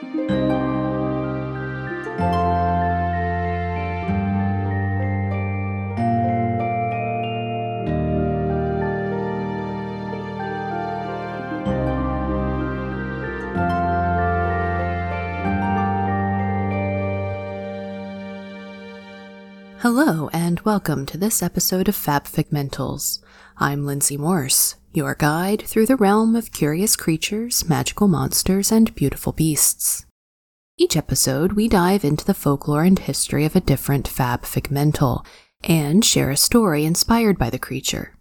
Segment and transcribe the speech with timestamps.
[0.00, 0.08] Hello,
[20.32, 23.18] and welcome to this episode of Fab Figmentals.
[23.58, 29.32] I'm Lindsay Morse, your guide through the realm of curious creatures, magical monsters, and beautiful
[29.32, 30.04] beasts.
[30.76, 35.24] Each episode, we dive into the folklore and history of a different Fab Figmental
[35.62, 38.16] and share a story inspired by the creature.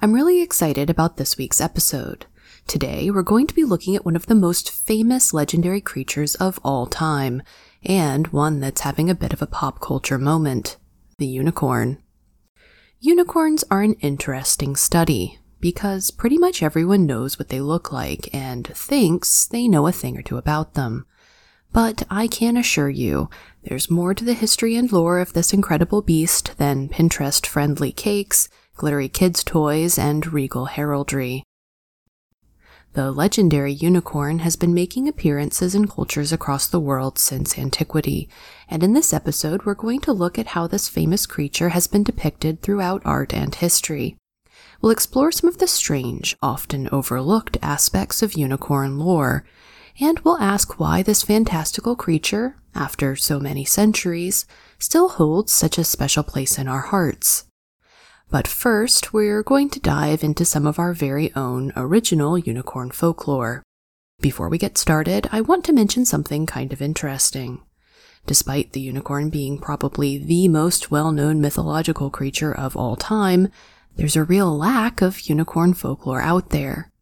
[0.00, 2.26] I'm really excited about this week's episode.
[2.66, 6.58] Today, we're going to be looking at one of the most famous legendary creatures of
[6.64, 7.42] all time
[7.84, 10.76] and one that's having a bit of a pop culture moment
[11.18, 12.02] the unicorn.
[12.98, 18.66] Unicorns are an interesting study because pretty much everyone knows what they look like and
[18.66, 21.06] thinks they know a thing or two about them.
[21.72, 23.30] But I can assure you,
[23.62, 28.48] there's more to the history and lore of this incredible beast than Pinterest friendly cakes,
[28.76, 31.44] glittery kids' toys, and regal heraldry.
[32.94, 38.28] The legendary unicorn has been making appearances in cultures across the world since antiquity,
[38.68, 42.02] and in this episode, we're going to look at how this famous creature has been
[42.02, 44.18] depicted throughout art and history.
[44.82, 49.44] We'll explore some of the strange, often overlooked aspects of unicorn lore,
[50.00, 54.44] and we'll ask why this fantastical creature, after so many centuries,
[54.80, 57.44] still holds such a special place in our hearts.
[58.28, 63.62] But first, we're going to dive into some of our very own original unicorn folklore.
[64.20, 67.60] Before we get started, I want to mention something kind of interesting.
[68.26, 73.48] Despite the unicorn being probably the most well known mythological creature of all time,
[73.96, 76.92] there's a real lack of unicorn folklore out there.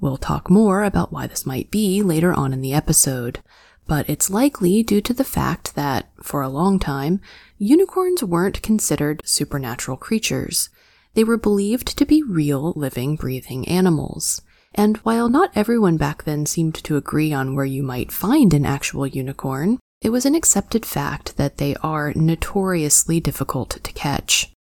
[0.00, 3.40] We'll talk more about why this might be later on in the episode,
[3.86, 7.20] but it's likely due to the fact that, for a long time,
[7.58, 10.68] unicorns weren't considered supernatural creatures.
[11.14, 14.42] They were believed to be real, living, breathing animals.
[14.74, 18.66] And while not everyone back then seemed to agree on where you might find an
[18.66, 24.53] actual unicorn, it was an accepted fact that they are notoriously difficult to catch.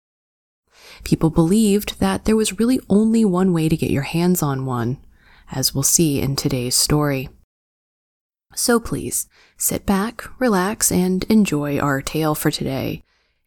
[1.05, 4.99] People believed that there was really only one way to get your hands on one,
[5.51, 7.29] as we'll see in today's story.
[8.55, 9.27] So please,
[9.57, 13.03] sit back, relax, and enjoy our tale for today.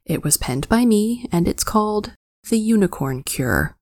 [0.05, 2.13] It was penned by me, and it's called
[2.49, 3.75] The Unicorn Cure.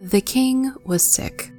[0.00, 1.50] The king was sick.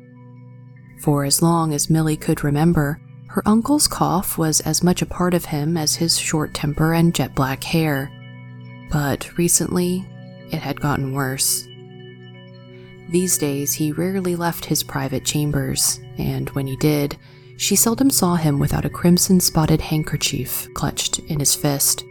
[1.01, 5.35] For as long as Millie could remember, her uncle's cough was as much a part
[5.35, 8.11] of him as his short temper and jet black hair.
[8.91, 10.03] But recently,
[10.51, 11.67] it had gotten worse.
[13.09, 17.17] These days, he rarely left his private chambers, and when he did,
[17.57, 22.03] she seldom saw him without a crimson spotted handkerchief clutched in his fist.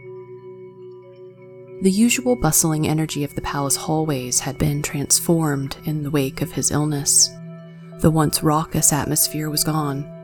[1.81, 6.53] The usual bustling energy of the palace hallways had been transformed in the wake of
[6.53, 7.29] his illness.
[7.99, 10.18] The once raucous atmosphere was gone.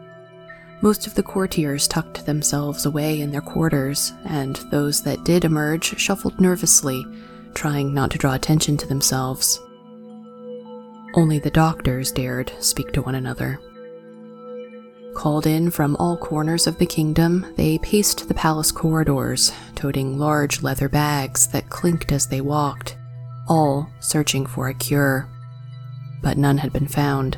[0.81, 5.97] Most of the courtiers tucked themselves away in their quarters, and those that did emerge
[5.99, 7.05] shuffled nervously,
[7.53, 9.59] trying not to draw attention to themselves.
[11.15, 13.59] Only the doctors dared speak to one another.
[15.15, 20.61] Called in from all corners of the kingdom, they paced the palace corridors, toting large
[20.61, 22.97] leather bags that clinked as they walked,
[23.47, 25.29] all searching for a cure.
[26.21, 27.37] But none had been found.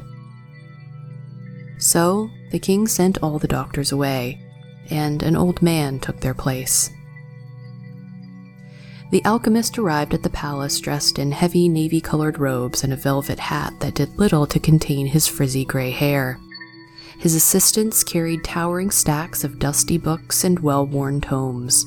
[1.77, 4.41] So, the king sent all the doctors away,
[4.89, 6.89] and an old man took their place.
[9.09, 13.39] The alchemist arrived at the palace dressed in heavy navy colored robes and a velvet
[13.39, 16.39] hat that did little to contain his frizzy gray hair.
[17.17, 21.85] His assistants carried towering stacks of dusty books and well worn tomes.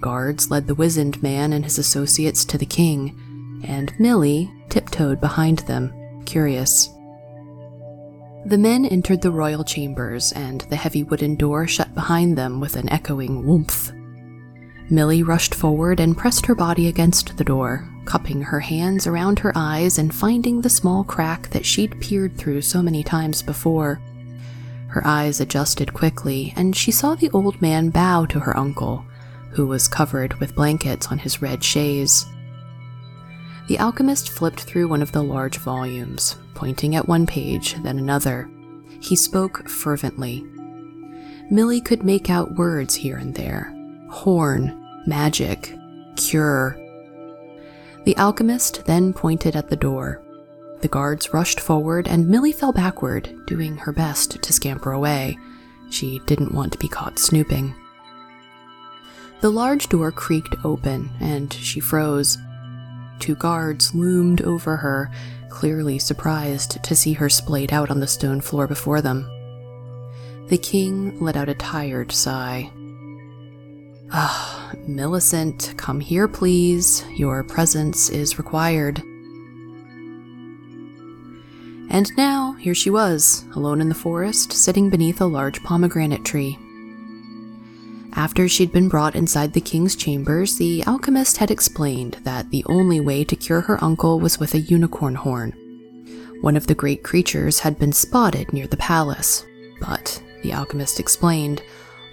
[0.00, 5.60] Guards led the wizened man and his associates to the king, and Millie tiptoed behind
[5.60, 5.92] them,
[6.24, 6.88] curious.
[8.46, 12.76] The men entered the royal chambers, and the heavy wooden door shut behind them with
[12.76, 13.92] an echoing whoomph.
[14.90, 19.52] Millie rushed forward and pressed her body against the door, cupping her hands around her
[19.54, 24.00] eyes and finding the small crack that she'd peered through so many times before.
[24.86, 29.04] Her eyes adjusted quickly, and she saw the old man bow to her uncle,
[29.50, 32.24] who was covered with blankets on his red chaise.
[33.68, 38.50] The alchemist flipped through one of the large volumes, pointing at one page, then another.
[39.00, 40.42] He spoke fervently.
[41.50, 43.74] Millie could make out words here and there
[44.10, 44.74] horn,
[45.06, 45.76] magic,
[46.16, 46.78] cure.
[48.04, 50.22] The alchemist then pointed at the door.
[50.80, 55.36] The guards rushed forward, and Millie fell backward, doing her best to scamper away.
[55.90, 57.74] She didn't want to be caught snooping.
[59.42, 62.38] The large door creaked open, and she froze.
[63.18, 65.10] Two guards loomed over her,
[65.48, 69.28] clearly surprised to see her splayed out on the stone floor before them.
[70.48, 72.70] The king let out a tired sigh.
[74.10, 77.04] Ah, Millicent, come here, please.
[77.14, 79.02] Your presence is required.
[81.90, 86.58] And now, here she was, alone in the forest, sitting beneath a large pomegranate tree.
[88.18, 92.98] After she'd been brought inside the king's chambers, the alchemist had explained that the only
[92.98, 95.52] way to cure her uncle was with a unicorn horn.
[96.40, 99.46] One of the great creatures had been spotted near the palace,
[99.80, 101.62] but, the alchemist explained,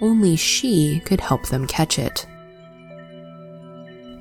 [0.00, 2.24] only she could help them catch it.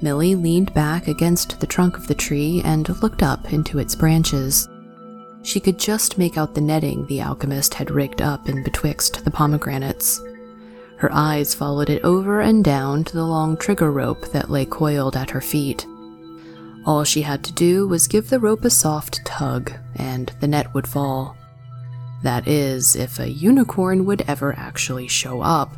[0.01, 4.67] Millie leaned back against the trunk of the tree and looked up into its branches.
[5.43, 9.29] She could just make out the netting the alchemist had rigged up in betwixt the
[9.29, 10.19] pomegranates.
[10.97, 15.15] Her eyes followed it over and down to the long trigger rope that lay coiled
[15.15, 15.85] at her feet.
[16.85, 20.73] All she had to do was give the rope a soft tug, and the net
[20.73, 21.35] would fall.
[22.23, 25.75] That is, if a unicorn would ever actually show up.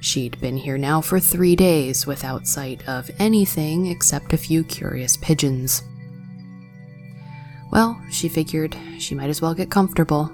[0.00, 5.16] She'd been here now for three days without sight of anything except a few curious
[5.16, 5.82] pigeons.
[7.70, 10.30] Well, she figured she might as well get comfortable.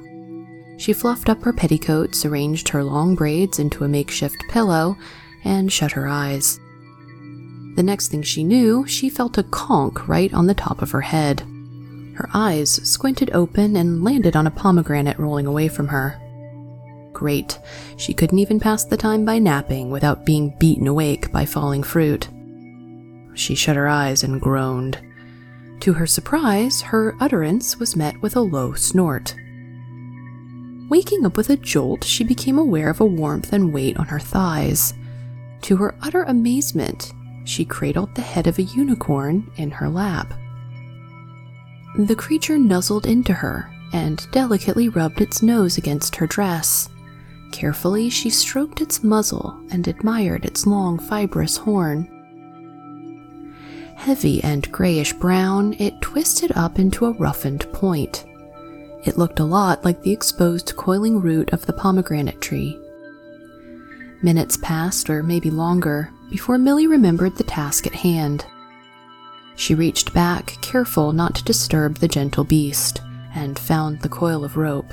[0.80, 4.96] She fluffed up her petticoats, arranged her long braids into a makeshift pillow,
[5.44, 6.58] and shut her eyes.
[7.76, 11.02] The next thing she knew, she felt a conk right on the top of her
[11.02, 11.40] head.
[12.14, 16.18] Her eyes squinted open and landed on a pomegranate rolling away from her.
[17.12, 17.58] Great,
[17.98, 22.26] she couldn't even pass the time by napping without being beaten awake by falling fruit.
[23.34, 24.98] She shut her eyes and groaned.
[25.80, 29.34] To her surprise, her utterance was met with a low snort.
[30.90, 34.18] Waking up with a jolt, she became aware of a warmth and weight on her
[34.18, 34.92] thighs.
[35.62, 37.12] To her utter amazement,
[37.44, 40.34] she cradled the head of a unicorn in her lap.
[41.96, 46.88] The creature nuzzled into her and delicately rubbed its nose against her dress.
[47.52, 52.08] Carefully, she stroked its muzzle and admired its long, fibrous horn.
[53.94, 58.24] Heavy and grayish brown, it twisted up into a roughened point.
[59.04, 62.78] It looked a lot like the exposed coiling root of the pomegranate tree.
[64.22, 68.44] Minutes passed, or maybe longer, before Millie remembered the task at hand.
[69.56, 73.00] She reached back, careful not to disturb the gentle beast,
[73.34, 74.92] and found the coil of rope.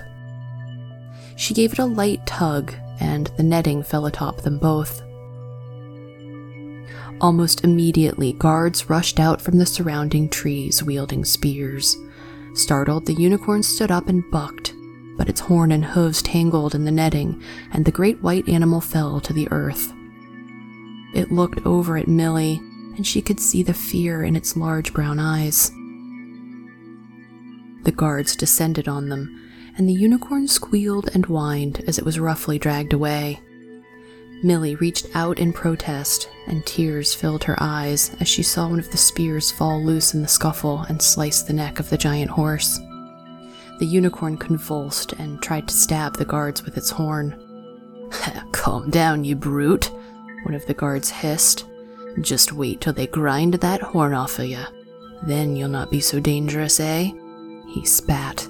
[1.36, 5.02] She gave it a light tug, and the netting fell atop them both.
[7.20, 11.98] Almost immediately, guards rushed out from the surrounding trees wielding spears.
[12.58, 14.74] Startled, the unicorn stood up and bucked,
[15.16, 19.22] but its horn and hooves tangled in the netting, and the great white animal fell
[19.22, 19.94] to the earth.
[21.14, 22.58] It looked over at Millie,
[22.96, 25.70] and she could see the fear in its large brown eyes.
[27.84, 32.58] The guards descended on them, and the unicorn squealed and whined as it was roughly
[32.58, 33.40] dragged away.
[34.44, 38.92] Millie reached out in protest, and tears filled her eyes as she saw one of
[38.92, 42.80] the spears fall loose in the scuffle and slice the neck of the giant horse.
[43.80, 47.44] The unicorn convulsed and tried to stab the guards with its horn.
[48.52, 49.92] Calm down, you brute,
[50.44, 51.66] one of the guards hissed.
[52.22, 54.64] Just wait till they grind that horn off of you.
[55.24, 57.12] Then you'll not be so dangerous, eh?
[57.68, 58.48] He spat.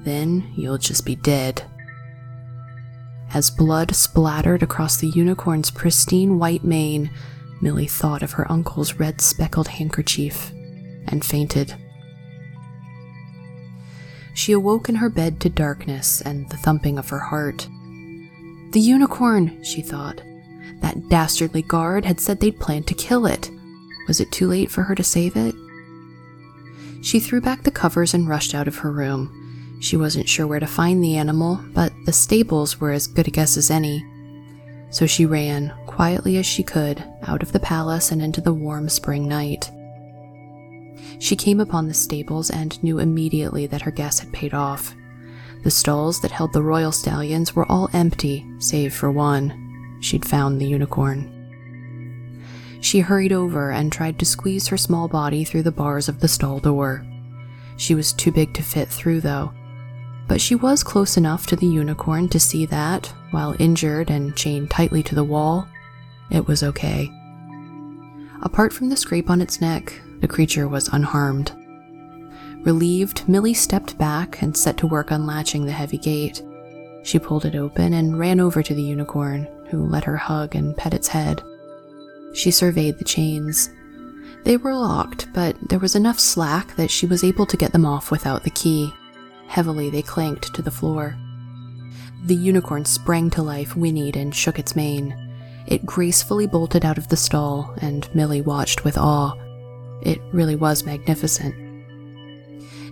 [0.00, 1.62] Then you'll just be dead.
[3.34, 7.10] As blood splattered across the unicorn's pristine white mane,
[7.60, 10.52] Millie thought of her uncle's red speckled handkerchief
[11.06, 11.74] and fainted.
[14.34, 17.68] She awoke in her bed to darkness and the thumping of her heart.
[18.72, 20.22] The unicorn, she thought.
[20.80, 23.50] That dastardly guard had said they'd planned to kill it.
[24.06, 25.54] Was it too late for her to save it?
[27.02, 29.37] She threw back the covers and rushed out of her room.
[29.80, 33.30] She wasn't sure where to find the animal, but the stables were as good a
[33.30, 34.04] guess as any.
[34.90, 38.88] So she ran, quietly as she could, out of the palace and into the warm
[38.88, 39.70] spring night.
[41.20, 44.94] She came upon the stables and knew immediately that her guess had paid off.
[45.64, 49.98] The stalls that held the royal stallions were all empty, save for one.
[50.00, 51.34] She'd found the unicorn.
[52.80, 56.28] She hurried over and tried to squeeze her small body through the bars of the
[56.28, 57.04] stall door.
[57.76, 59.52] She was too big to fit through, though,
[60.28, 64.70] but she was close enough to the unicorn to see that, while injured and chained
[64.70, 65.66] tightly to the wall,
[66.30, 67.10] it was okay.
[68.42, 71.52] Apart from the scrape on its neck, The creature was unharmed.
[72.64, 76.42] Relieved, Millie stepped back and set to work unlatching the heavy gate.
[77.04, 80.76] She pulled it open and ran over to the unicorn, who let her hug and
[80.76, 81.42] pet its head.
[82.34, 83.70] She surveyed the chains.
[84.44, 87.86] They were locked, but there was enough slack that she was able to get them
[87.86, 88.92] off without the key.
[89.48, 91.16] Heavily, they clanked to the floor.
[92.24, 95.16] The unicorn sprang to life, whinnied, and shook its mane.
[95.66, 99.34] It gracefully bolted out of the stall, and Millie watched with awe.
[100.02, 101.54] It really was magnificent.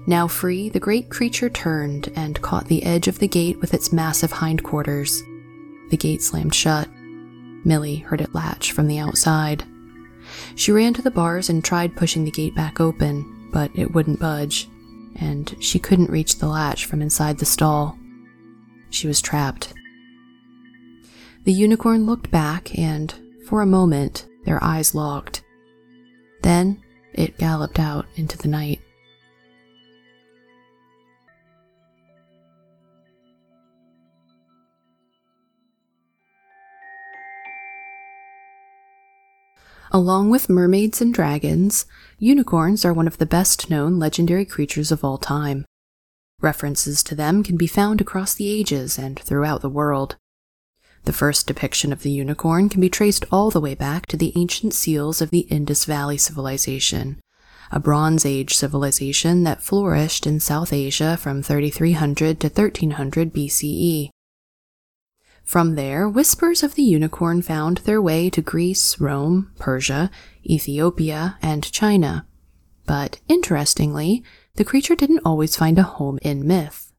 [0.06, 3.92] Now free, the great creature turned and caught the edge of the gate with its
[3.92, 5.22] massive hindquarters.
[5.90, 6.88] The gate slammed shut.
[7.64, 9.64] Millie heard it latch from the outside.
[10.54, 14.20] She ran to the bars and tried pushing the gate back open, but it wouldn't
[14.20, 14.68] budge,
[15.20, 17.98] and she couldn't reach the latch from inside the stall.
[18.90, 19.74] She was trapped.
[21.44, 23.14] The unicorn looked back, and
[23.46, 25.42] for a moment, their eyes locked.
[26.42, 26.82] Then
[27.12, 28.80] it galloped out into the night.
[39.90, 41.86] Along with mermaids and dragons,
[42.18, 45.64] unicorns are one of the best known legendary creatures of all time.
[46.40, 50.16] References to them can be found across the ages and throughout the world.
[51.04, 54.32] The first depiction of the unicorn can be traced all the way back to the
[54.36, 57.20] ancient seals of the Indus Valley Civilization,
[57.70, 64.10] a Bronze Age civilization that flourished in South Asia from 3300 to 1300 BCE.
[65.46, 70.10] From there, whispers of the unicorn found their way to Greece, Rome, Persia,
[70.44, 72.26] Ethiopia, and China.
[72.84, 74.24] But interestingly,
[74.56, 76.92] the creature didn't always find a home in myth.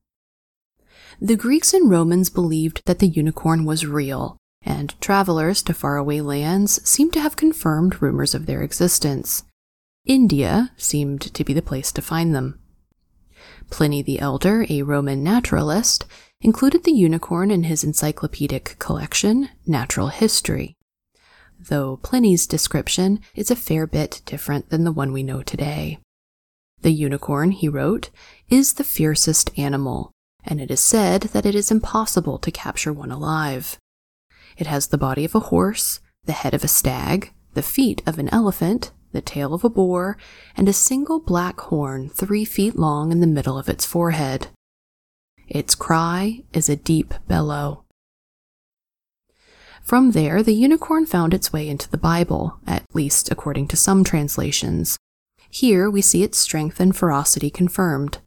[1.20, 6.82] The Greeks and Romans believed that the unicorn was real, and travelers to faraway lands
[6.88, 9.44] seem to have confirmed rumors of their existence.
[10.06, 12.60] India seemed to be the place to find them.
[13.70, 16.06] Pliny the Elder, a Roman naturalist,
[16.41, 20.75] included the unicorn in his encyclopedic collection, Natural History,
[21.60, 26.00] though Pliny's description is a fair bit different than the one we know today.
[26.82, 28.12] The unicorn, he wrote,
[28.50, 30.12] is the fiercest animal,
[30.44, 33.77] and it is said that it is impossible to capture one alive.
[34.58, 38.20] It has the body of a horse, the head of a stag, the feet of
[38.20, 40.17] an elephant, the tail of a boar,
[40.56, 44.50] and a single black horn three feet long in the middle of its forehead.
[45.48, 47.86] Its cry is a deep bellow.
[49.82, 54.04] From there, the unicorn found its way into the Bible, at least according to some
[54.04, 54.98] translations.
[55.50, 58.18] Here we see its strength and ferocity confirmed.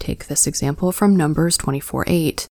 [0.00, 2.48] Take this example from Numbers 24 8.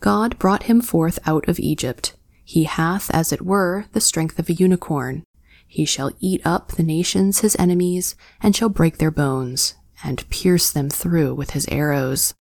[0.00, 2.14] God brought him forth out of Egypt.
[2.44, 5.24] He hath, as it were, the strength of a unicorn.
[5.66, 10.70] He shall eat up the nations his enemies, and shall break their bones, and pierce
[10.70, 12.34] them through with his arrows.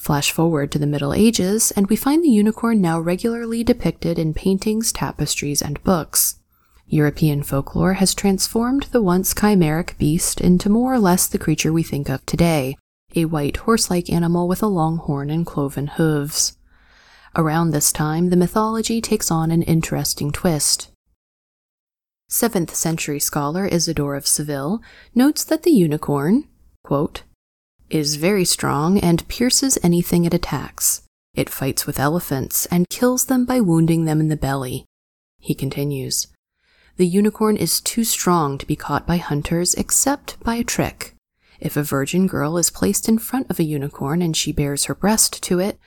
[0.00, 4.32] Flash forward to the Middle Ages, and we find the unicorn now regularly depicted in
[4.32, 6.36] paintings, tapestries, and books.
[6.86, 11.82] European folklore has transformed the once chimeric beast into more or less the creature we
[11.82, 12.78] think of today
[13.14, 16.56] a white horse like animal with a long horn and cloven hooves.
[17.36, 20.90] Around this time, the mythology takes on an interesting twist.
[22.30, 24.80] 7th century scholar Isidore of Seville
[25.14, 26.48] notes that the unicorn,
[26.82, 27.24] quote,
[27.90, 31.02] is very strong and pierces anything it attacks.
[31.34, 34.84] It fights with elephants and kills them by wounding them in the belly.
[35.38, 36.28] He continues,
[36.96, 41.14] The unicorn is too strong to be caught by hunters except by a trick.
[41.60, 44.94] If a virgin girl is placed in front of a unicorn and she bares her
[44.94, 45.78] breast to it,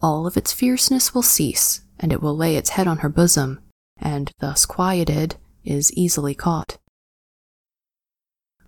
[0.00, 3.60] all of its fierceness will cease, and it will lay its head on her bosom,
[3.96, 6.78] and thus quieted, is easily caught.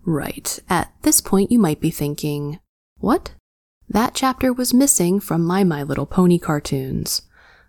[0.06, 2.60] Right, at this point you might be thinking,
[2.98, 3.34] what?
[3.88, 7.22] That chapter was missing from my My Little Pony cartoons.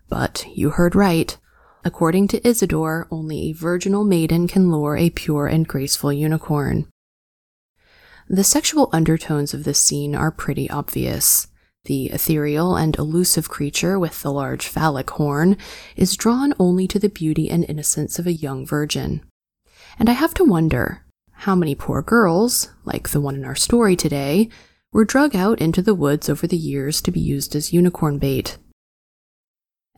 [0.08, 1.36] But you heard right.
[1.84, 6.88] According to Isidore, only a virginal maiden can lure a pure and graceful unicorn.
[8.28, 11.46] The sexual undertones of this scene are pretty obvious.
[11.84, 15.56] The ethereal and elusive creature with the large phallic horn
[15.94, 19.22] is drawn only to the beauty and innocence of a young virgin.
[19.96, 23.94] And I have to wonder how many poor girls, like the one in our story
[23.94, 24.48] today,
[24.92, 28.58] were drug out into the woods over the years to be used as unicorn bait.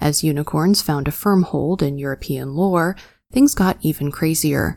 [0.01, 2.97] As unicorns found a firm hold in European lore,
[3.33, 4.77] things got even crazier.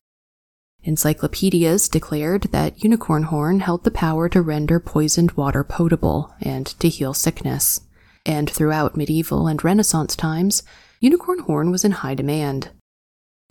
[0.84, 6.89] Encyclopedias declared that unicorn horn held the power to render poisoned water potable and to
[6.89, 7.82] heal sickness.
[8.25, 10.63] And throughout medieval and Renaissance times,
[11.00, 12.72] unicorn horn was in high demand.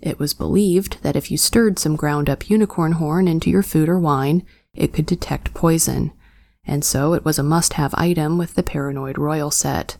[0.00, 3.88] It was believed that if you stirred some ground up unicorn horn into your food
[3.88, 6.12] or wine, it could detect poison,
[6.64, 9.96] and so it was a must have item with the Paranoid Royal set.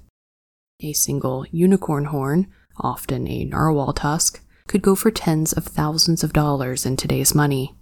[0.80, 2.46] A single unicorn horn,
[2.78, 7.74] often a narwhal tusk, could go for tens of thousands of dollars in today's money.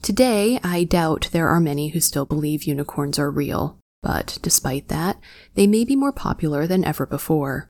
[0.00, 5.18] Today, I doubt there are many who still believe unicorns are real, but despite that,
[5.54, 7.68] they may be more popular than ever before.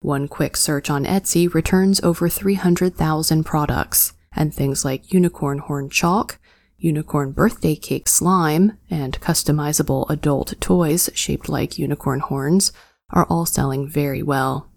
[0.00, 6.38] One quick search on Etsy returns over 300,000 products, and things like unicorn horn chalk,
[6.82, 12.72] unicorn birthday cake slime, and customizable adult toys shaped like unicorn horns
[13.10, 14.68] are all selling very well.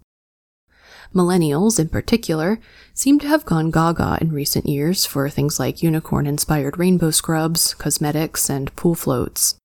[1.14, 2.58] Millennials, in particular,
[2.94, 7.74] seem to have gone gaga in recent years for things like unicorn inspired rainbow scrubs,
[7.74, 9.56] cosmetics, and pool floats.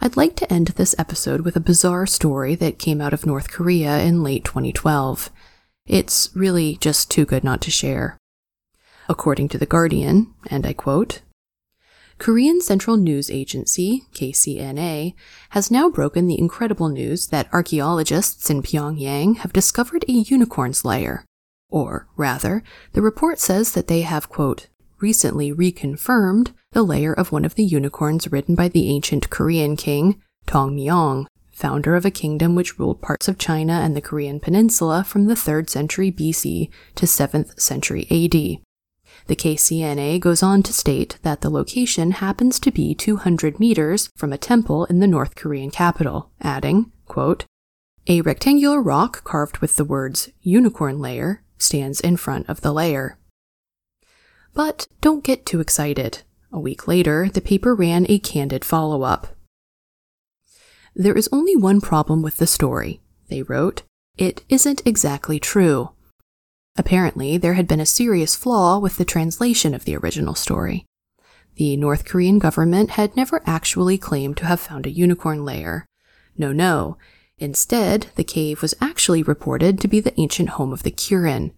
[0.00, 3.50] I'd like to end this episode with a bizarre story that came out of North
[3.50, 5.30] Korea in late 2012.
[5.86, 8.18] It's really just too good not to share.
[9.08, 11.22] According to The Guardian, and I quote,
[12.18, 15.14] Korean Central News Agency, KCNA,
[15.50, 21.24] has now broken the incredible news that archaeologists in Pyongyang have discovered a unicorn's lair.
[21.68, 24.68] Or, rather, the report says that they have, quote,
[25.00, 30.22] recently reconfirmed the lair of one of the unicorns ridden by the ancient Korean king,
[30.46, 35.02] Tong Myong, founder of a kingdom which ruled parts of China and the Korean peninsula
[35.02, 38.62] from the 3rd century BC to 7th century AD.
[39.32, 44.30] The KCNA goes on to state that the location happens to be 200 meters from
[44.30, 47.46] a temple in the North Korean capital, adding, quote,
[48.06, 53.16] A rectangular rock carved with the words unicorn lair stands in front of the layer.
[54.52, 56.24] But don't get too excited.
[56.52, 59.28] A week later, the paper ran a candid follow up.
[60.94, 63.82] There is only one problem with the story, they wrote.
[64.18, 65.92] It isn't exactly true.
[66.76, 70.86] Apparently, there had been a serious flaw with the translation of the original story.
[71.56, 75.86] The North Korean government had never actually claimed to have found a unicorn lair.
[76.36, 76.96] No, no.
[77.38, 81.52] Instead, the cave was actually reported to be the ancient home of the Kirin,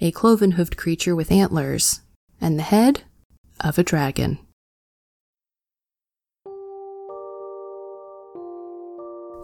[0.00, 2.00] a cloven hoofed creature with antlers,
[2.40, 3.02] and the head
[3.60, 4.38] of a dragon.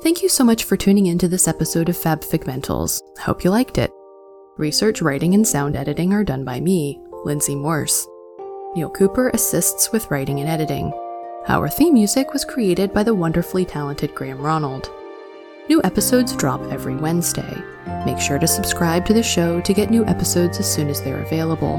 [0.02, 3.00] Thank you so much for tuning in to this episode of Fab Figmentals.
[3.20, 3.92] Hope you liked it.
[4.58, 8.06] Research, writing, and sound editing are done by me, Lindsay Morse.
[8.74, 10.92] Neil Cooper assists with writing and editing.
[11.48, 14.90] Our theme music was created by the wonderfully talented Graham Ronald.
[15.70, 17.56] New episodes drop every Wednesday.
[18.04, 21.22] Make sure to subscribe to the show to get new episodes as soon as they're
[21.22, 21.78] available.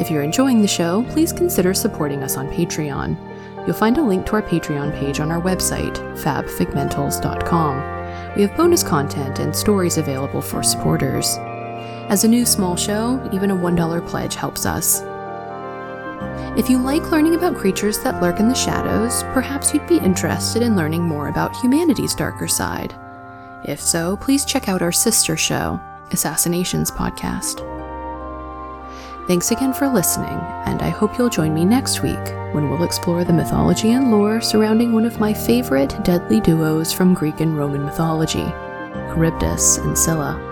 [0.00, 3.16] If you're enjoying the show, please consider supporting us on Patreon.
[3.64, 8.34] You'll find a link to our Patreon page on our website, fabfigmentals.com.
[8.34, 11.38] We have bonus content and stories available for supporters.
[12.12, 15.00] As a new small show, even a $1 pledge helps us.
[16.58, 20.60] If you like learning about creatures that lurk in the shadows, perhaps you'd be interested
[20.60, 22.94] in learning more about humanity's darker side.
[23.64, 27.66] If so, please check out our sister show, Assassinations Podcast.
[29.26, 33.24] Thanks again for listening, and I hope you'll join me next week when we'll explore
[33.24, 37.86] the mythology and lore surrounding one of my favorite deadly duos from Greek and Roman
[37.86, 38.44] mythology
[39.14, 40.51] Charybdis and Scylla.